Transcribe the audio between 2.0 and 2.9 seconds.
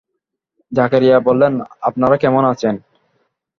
কেমন আছেন?